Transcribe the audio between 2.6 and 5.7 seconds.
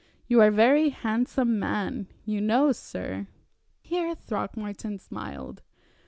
sir" Here Throckmorton smiled.